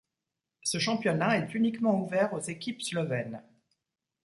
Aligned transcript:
Ce 0.63 0.79
championnat 0.79 1.37
est 1.37 1.53
uniquement 1.53 2.01
ouvert 2.01 2.33
aux 2.33 2.39
équipes 2.39 2.81
slovènes. 2.81 3.43